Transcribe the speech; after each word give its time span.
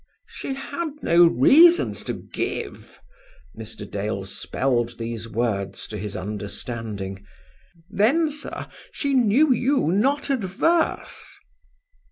"She 0.25 0.55
had 0.55 1.03
no 1.03 1.25
reasons 1.27 2.03
to 2.05 2.13
give?" 2.13 2.99
Mr. 3.55 3.87
Dale 3.87 4.23
spelled 4.25 4.97
these 4.97 5.29
words 5.29 5.87
to 5.89 5.97
his 5.99 6.17
understanding. 6.17 7.23
"Then, 7.87 8.31
sir, 8.31 8.65
she 8.91 9.13
knew 9.13 9.53
you 9.53 9.89
not 9.91 10.31
adverse?" 10.31 11.37